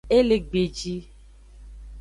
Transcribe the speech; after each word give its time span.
E 0.15 0.17
le 0.27 0.37
gbeji. 0.47 0.95